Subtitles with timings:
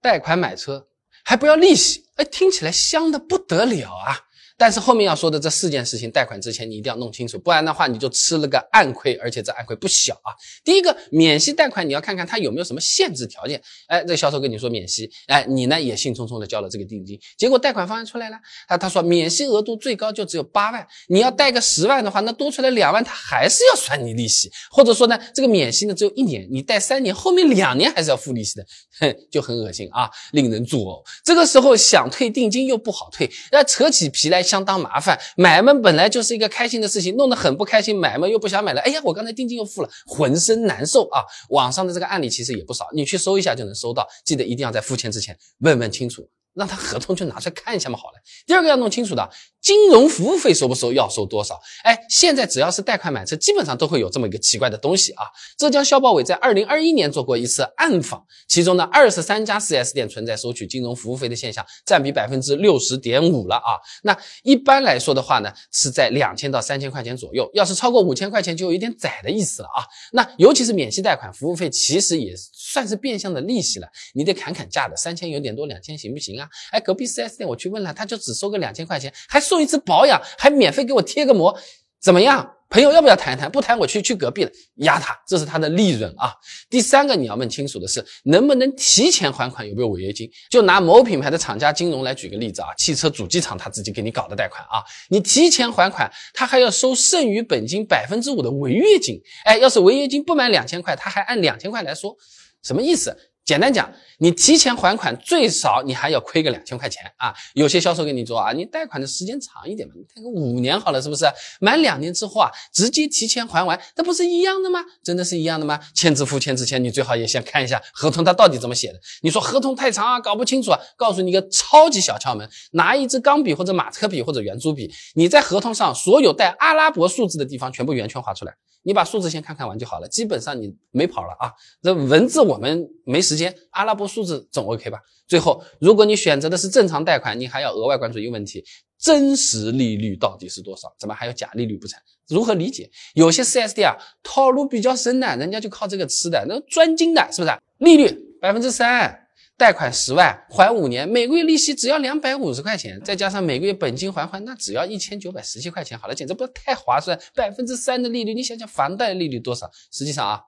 [0.00, 0.88] 贷款买车
[1.24, 4.27] 还不要利息，哎，听起来香的不得了啊！
[4.58, 10.34] 但是后面要说的这四件事情，贷款之前你一定要弄清楚，不然的话你就吃了个暗亏，而且这暗亏不小啊。
[10.64, 13.62] 第一个，免息贷款你要看看它有没有什么限制条件。
[13.86, 28.66] 哎，这销售跟你说免息，哎，你呢也兴冲冲的交了这个定金，结果贷款方案出来了，他，他说免息额度最高就只有八万，你要贷个十万的话，那多出来两万，他还是要算你利息，或者说呢，这个免息呢只有一年，你贷三年，后面两年还是要付利息的，
[28.98, 31.04] 哼， 就很恶心啊，令人作呕。
[31.24, 34.47] 这个时候想退定金又不好退，那扯起皮来。
[34.48, 38.80] 相当麻烦，买卖本来就是一个开心的事情，弄得很不开心，买卖又不想买了。
[38.80, 41.20] 哎呀，我刚才定金又付了，浑身难受啊！
[41.50, 44.08] 网上的这个案例其实也不少，你去搜一下就能搜到。
[44.24, 46.26] 记得一定要在付钱之前问问清楚。
[46.58, 48.14] 让他合同就拿出来看一下嘛，好了。
[48.44, 49.30] 第二个要弄清楚的，
[49.60, 51.58] 金融服务费收不收，要收多少？
[51.84, 55.24] 哎，现在只要是贷款买车，基本上都会有这么一个奇怪的东西啊。
[55.56, 63.78] 浙江消保委在二零二一年做过一次暗访，其中呢，二十三家 4S 店存在收取金融服务费的现象，占比百分之六十点五了啊。
[64.02, 69.84] 那一般来说的话呢，是在两千到三千块钱左右，要是超过五千块钱，就有一点窄的意思了啊。
[70.12, 76.47] 那尤其是免息贷款，服务费其实也算是变相的利息了，你得砍砍价的，三千有点多，两千行不行啊？
[76.70, 81.56] 哎，隔壁 4S 店我去问了，他就只收个两千块钱，还送一次保养，还免费给我贴个膜，
[82.00, 82.54] 怎么样？
[82.70, 83.50] 朋友要不要谈一谈？
[83.50, 86.34] 不谈我去去隔壁了，压他，这是他的利润啊。
[86.68, 90.30] 第三个你要问清楚的是，能不能提前还款，有没有违约金？
[90.50, 99.18] 就拿某品牌的厂家金融来举个例子啊，汽车主机厂他自己给你搞的贷款啊，你提前还款，他还要收剩余本金百分之五的违约金。
[99.46, 102.14] 哎，要是违约金不满两千块，他还按两千块来说，
[102.62, 103.16] 什么意思？
[103.48, 107.34] 简单讲，你提前还款，最少你还要亏个两千块钱啊！
[107.54, 111.24] 有些销售跟你说啊，你贷款的时间长一点嘛，你贷个五年好了，是不是？
[111.58, 114.84] 满两年之后啊，直接提前还完，那不是一样的吗？
[115.02, 115.80] 真的是一样的吗？
[115.94, 119.00] 签字付钱之前，你最好也先看一下合同，它到底怎么写的。
[119.22, 128.52] 你说合同太长啊，搞不清楚啊，告诉你一个超级小窍门：拿一支钢笔或者马克笔或者圆珠笔，你在合同上所有带阿拉伯数字的地方全部圆圈画出来。
[128.84, 131.52] 你把数字先看看完就好了，基本上你没跑了啊。
[131.82, 134.98] 这文字我们没时间，阿拉伯数字总 OK 吧？
[135.26, 138.64] 最后，如果你选择的是正常贷款，你还要额外关注一个问题：
[138.98, 140.92] 真实利率到底是多少？
[140.98, 141.98] 怎么还有假利率不成？
[142.28, 142.90] 如何理解？
[143.14, 147.54] 有些 4S 店啊，套路比较深的，人家就靠这个吃的，那专精的，是不是？
[147.78, 148.10] 利率
[148.40, 149.24] 百分之三。
[149.56, 155.98] 贷款十万还五年，每个月利息只要两百五十块钱，再加上每个月本金还还，那只要一千九百十七块钱。
[155.98, 159.68] 好了，简直不是太划算，百分之三的利率，你想想房贷利率多少？
[159.90, 160.40] 实际上啊，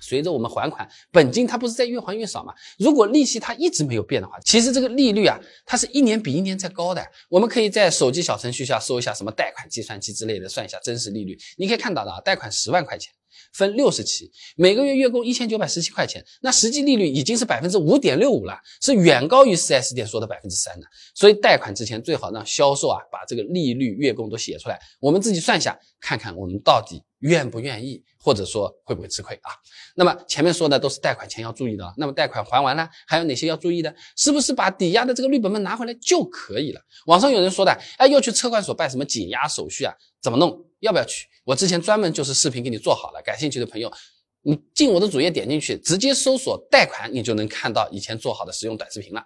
[0.00, 2.52] 随着我们还款，本金它不是在越还越少嘛？
[2.78, 7.04] 如果利息它一直没有变的话，其实这个利率啊，它是一年比一年在高的。
[7.28, 13.12] 我们可以在手机小程序下搜一下什么贷款计算机之类的，算一下真实利率，你可以看到的啊，贷款十万块钱。
[13.52, 20.86] 分六十期，每个月月供一千九百十七块钱，那实际利率已经是百分之五点六五了，是远高于 4S 店说的百分之三的。
[21.14, 29.52] 所以贷款之前最好让销售啊把这个利率、月供都写出来，我们自己算一下，看看我们到底愿不愿意，或者说会不会吃亏啊？
[29.96, 33.94] 那么前面说的都是贷款前要注意的，那么贷款还完了，还有哪些要注意的？
[34.16, 36.80] 是不是把抵押的这个绿本本拿回来就可以了？
[37.06, 39.94] 网上有人说的，哎，要去车管所办什么解押手续啊？
[40.22, 40.64] 怎么弄？
[40.80, 41.26] 要不要去？
[41.44, 43.90] 我之前专门就是视频给你做好了，感兴趣的朋友，
[44.42, 49.24] 你进我的主页点进去，直接搜索贷款，你就能看到以前做好的实用短视频了。